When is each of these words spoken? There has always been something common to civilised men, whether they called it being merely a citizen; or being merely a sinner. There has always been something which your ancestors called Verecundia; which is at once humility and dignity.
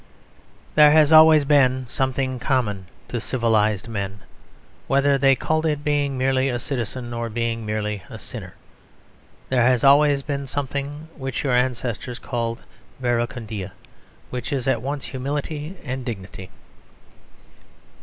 There 0.73 0.89
has 0.89 1.11
always 1.13 1.45
been 1.45 1.85
something 1.87 2.39
common 2.39 2.87
to 3.07 3.21
civilised 3.21 3.87
men, 3.87 4.21
whether 4.87 5.15
they 5.15 5.35
called 5.35 5.63
it 5.63 5.83
being 5.83 6.17
merely 6.17 6.49
a 6.49 6.57
citizen; 6.57 7.13
or 7.13 7.29
being 7.29 7.67
merely 7.67 8.01
a 8.09 8.17
sinner. 8.17 8.55
There 9.49 9.61
has 9.61 9.83
always 9.83 10.23
been 10.23 10.47
something 10.47 11.07
which 11.15 11.43
your 11.43 11.53
ancestors 11.53 12.17
called 12.17 12.63
Verecundia; 12.99 13.73
which 14.31 14.51
is 14.51 14.67
at 14.67 14.81
once 14.81 15.05
humility 15.05 15.77
and 15.85 16.03
dignity. 16.03 16.49